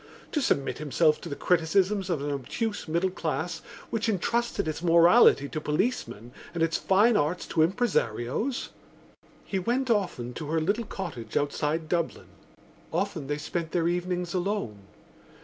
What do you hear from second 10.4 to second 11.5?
her little cottage